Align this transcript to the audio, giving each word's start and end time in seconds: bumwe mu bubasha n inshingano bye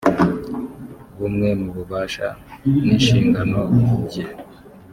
bumwe 1.19 1.49
mu 1.61 1.69
bubasha 1.75 2.27
n 2.71 2.83
inshingano 2.91 3.59
bye 4.05 4.25